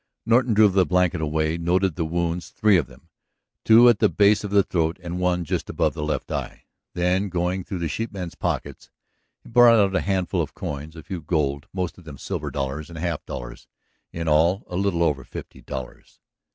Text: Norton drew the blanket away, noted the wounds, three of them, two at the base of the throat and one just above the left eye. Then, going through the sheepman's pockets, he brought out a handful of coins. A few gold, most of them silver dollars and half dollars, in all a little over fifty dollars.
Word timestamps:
Norton 0.25 0.55
drew 0.55 0.67
the 0.67 0.83
blanket 0.83 1.21
away, 1.21 1.59
noted 1.59 1.93
the 1.95 2.05
wounds, 2.05 2.49
three 2.49 2.75
of 2.75 2.87
them, 2.87 3.09
two 3.63 3.87
at 3.87 3.99
the 3.99 4.09
base 4.09 4.43
of 4.43 4.49
the 4.49 4.63
throat 4.63 4.97
and 5.03 5.19
one 5.19 5.45
just 5.45 5.69
above 5.69 5.93
the 5.93 6.01
left 6.01 6.31
eye. 6.31 6.63
Then, 6.95 7.29
going 7.29 7.63
through 7.63 7.77
the 7.77 7.87
sheepman's 7.87 8.33
pockets, 8.33 8.89
he 9.43 9.49
brought 9.49 9.77
out 9.77 9.95
a 9.95 10.01
handful 10.01 10.41
of 10.41 10.55
coins. 10.55 10.95
A 10.95 11.03
few 11.03 11.21
gold, 11.21 11.67
most 11.71 11.99
of 11.99 12.03
them 12.03 12.17
silver 12.17 12.49
dollars 12.49 12.89
and 12.89 12.97
half 12.97 13.23
dollars, 13.27 13.67
in 14.11 14.27
all 14.27 14.63
a 14.65 14.75
little 14.75 15.03
over 15.03 15.23
fifty 15.23 15.61
dollars. 15.61 16.19